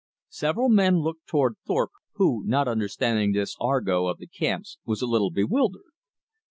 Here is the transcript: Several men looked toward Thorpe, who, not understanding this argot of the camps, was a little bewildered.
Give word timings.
Several 0.31 0.67
men 0.67 0.97
looked 1.01 1.27
toward 1.27 1.57
Thorpe, 1.67 1.91
who, 2.13 2.43
not 2.47 2.67
understanding 2.67 3.33
this 3.33 3.55
argot 3.59 4.09
of 4.09 4.17
the 4.17 4.25
camps, 4.25 4.79
was 4.83 5.03
a 5.03 5.05
little 5.05 5.29
bewildered. 5.29 5.91